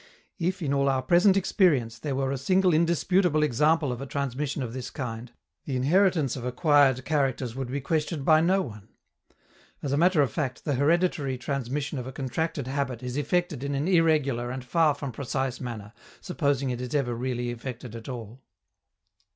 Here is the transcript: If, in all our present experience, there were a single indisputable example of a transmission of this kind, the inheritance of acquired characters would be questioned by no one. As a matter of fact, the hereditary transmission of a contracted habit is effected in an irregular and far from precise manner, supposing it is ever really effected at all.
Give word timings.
If, 0.39 0.63
in 0.63 0.73
all 0.73 0.89
our 0.89 1.03
present 1.03 1.37
experience, 1.37 1.99
there 1.99 2.15
were 2.15 2.31
a 2.31 2.37
single 2.39 2.73
indisputable 2.73 3.43
example 3.43 3.91
of 3.91 4.01
a 4.01 4.07
transmission 4.07 4.63
of 4.63 4.73
this 4.73 4.89
kind, 4.89 5.31
the 5.65 5.75
inheritance 5.75 6.35
of 6.35 6.43
acquired 6.43 7.05
characters 7.05 7.55
would 7.55 7.69
be 7.69 7.81
questioned 7.81 8.25
by 8.25 8.41
no 8.41 8.63
one. 8.63 8.87
As 9.83 9.91
a 9.91 9.97
matter 9.97 10.23
of 10.23 10.31
fact, 10.31 10.65
the 10.65 10.73
hereditary 10.73 11.37
transmission 11.37 11.99
of 11.99 12.07
a 12.07 12.11
contracted 12.11 12.65
habit 12.65 13.03
is 13.03 13.15
effected 13.15 13.63
in 13.63 13.75
an 13.75 13.87
irregular 13.87 14.49
and 14.49 14.65
far 14.65 14.95
from 14.95 15.11
precise 15.11 15.59
manner, 15.59 15.93
supposing 16.19 16.71
it 16.71 16.81
is 16.81 16.95
ever 16.95 17.13
really 17.13 17.51
effected 17.51 17.95
at 17.95 18.09
all. 18.09 18.41